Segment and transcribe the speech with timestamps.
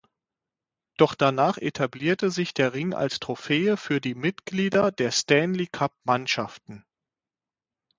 [0.97, 6.83] Doch danach etablierte sich der Ring als Trophäe für die Mitglieder der Stanley-Cup-Mannschaften.